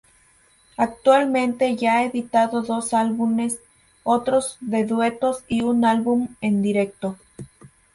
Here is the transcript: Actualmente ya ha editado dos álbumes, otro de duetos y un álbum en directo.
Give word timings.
Actualmente 0.77 1.75
ya 1.75 1.97
ha 1.99 2.03
editado 2.05 2.63
dos 2.63 2.91
álbumes, 2.95 3.59
otro 4.01 4.39
de 4.59 4.83
duetos 4.83 5.43
y 5.47 5.61
un 5.61 5.85
álbum 5.85 6.29
en 6.41 6.63
directo. 6.63 7.17